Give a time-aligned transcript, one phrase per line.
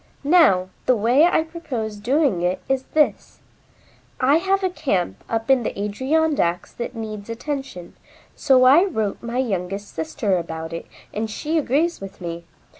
[0.23, 3.41] Now, the way I propose doing it is this:
[4.19, 7.95] I have a camp up in the Adirondacks that needs attention,
[8.35, 12.45] so I wrote my youngest sister about it and she agrees with me.